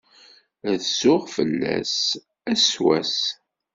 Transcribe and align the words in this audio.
Rezzuɣ 0.67 1.17
ɣef 1.21 1.31
fell-as 1.35 1.95
ass 2.51 2.63
s 2.73 2.75
wass. 2.83 3.19